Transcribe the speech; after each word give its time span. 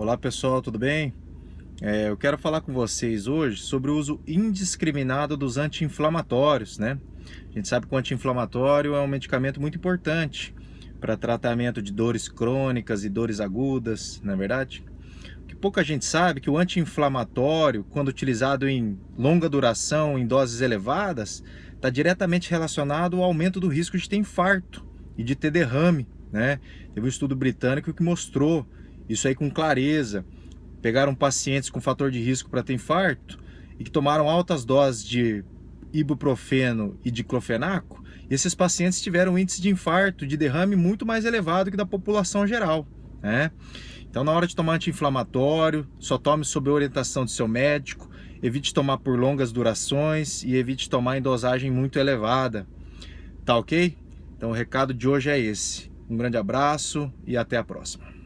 Olá 0.00 0.16
pessoal, 0.16 0.62
tudo 0.62 0.78
bem? 0.78 1.12
É, 1.82 2.08
eu 2.08 2.16
quero 2.16 2.38
falar 2.38 2.62
com 2.62 2.72
vocês 2.72 3.26
hoje 3.26 3.60
sobre 3.60 3.90
o 3.90 3.98
uso 3.98 4.18
indiscriminado 4.26 5.36
dos 5.36 5.58
anti-inflamatórios, 5.58 6.78
né? 6.78 6.98
A 7.50 7.52
gente 7.52 7.68
sabe 7.68 7.86
que 7.86 7.94
o 7.94 7.98
anti-inflamatório 7.98 8.94
é 8.94 9.00
um 9.02 9.06
medicamento 9.06 9.60
muito 9.60 9.76
importante 9.76 10.54
para 10.98 11.18
tratamento 11.18 11.82
de 11.82 11.92
dores 11.92 12.30
crônicas 12.30 13.04
e 13.04 13.10
dores 13.10 13.40
agudas, 13.40 14.22
não 14.24 14.32
é 14.32 14.36
verdade? 14.38 14.82
O 15.42 15.46
que 15.46 15.54
pouca 15.54 15.84
gente 15.84 16.06
sabe 16.06 16.38
é 16.38 16.42
que 16.44 16.48
o 16.48 16.56
anti-inflamatório, 16.56 17.84
quando 17.84 18.08
utilizado 18.08 18.66
em 18.66 18.98
longa 19.18 19.50
duração, 19.50 20.18
em 20.18 20.26
doses 20.26 20.62
elevadas, 20.62 21.44
está 21.74 21.90
diretamente 21.90 22.50
relacionado 22.50 23.18
ao 23.18 23.24
aumento 23.24 23.60
do 23.60 23.68
risco 23.68 23.98
de 23.98 24.08
ter 24.08 24.16
infarto 24.16 24.82
e 25.18 25.22
de 25.22 25.34
ter 25.34 25.50
derrame, 25.50 26.08
né? 26.32 26.58
Teve 26.94 27.04
um 27.04 27.10
estudo 27.10 27.36
britânico 27.36 27.92
que 27.92 28.02
mostrou 28.02 28.66
isso 29.12 29.28
aí 29.28 29.34
com 29.34 29.50
clareza. 29.50 30.24
Pegaram 30.80 31.14
pacientes 31.14 31.68
com 31.68 31.80
fator 31.80 32.10
de 32.10 32.20
risco 32.20 32.48
para 32.48 32.62
ter 32.62 32.72
infarto 32.72 33.38
e 33.78 33.84
que 33.84 33.90
tomaram 33.90 34.28
altas 34.28 34.64
doses 34.64 35.04
de 35.04 35.44
ibuprofeno 35.92 36.98
e 37.04 37.10
diclofenaco, 37.10 38.00
esses 38.30 38.54
pacientes 38.54 39.02
tiveram 39.02 39.32
um 39.32 39.38
índice 39.38 39.60
de 39.60 39.68
infarto, 39.68 40.24
de 40.24 40.36
derrame 40.36 40.76
muito 40.76 41.04
mais 41.04 41.24
elevado 41.24 41.68
que 41.68 41.76
da 41.76 41.84
população 41.84 42.46
geral. 42.46 42.86
Né? 43.20 43.50
Então, 44.08 44.22
na 44.22 44.30
hora 44.30 44.46
de 44.46 44.54
tomar 44.54 44.74
anti-inflamatório, 44.74 45.84
só 45.98 46.16
tome 46.16 46.44
sob 46.44 46.70
orientação 46.70 47.24
de 47.24 47.32
seu 47.32 47.48
médico, 47.48 48.08
evite 48.40 48.72
tomar 48.72 48.98
por 48.98 49.18
longas 49.18 49.50
durações 49.50 50.44
e 50.44 50.54
evite 50.54 50.88
tomar 50.88 51.18
em 51.18 51.22
dosagem 51.22 51.72
muito 51.72 51.98
elevada. 51.98 52.68
Tá 53.44 53.56
ok? 53.56 53.96
Então, 54.36 54.50
o 54.50 54.54
recado 54.54 54.94
de 54.94 55.08
hoje 55.08 55.28
é 55.28 55.38
esse. 55.38 55.90
Um 56.08 56.16
grande 56.16 56.36
abraço 56.36 57.12
e 57.26 57.36
até 57.36 57.56
a 57.56 57.64
próxima. 57.64 58.19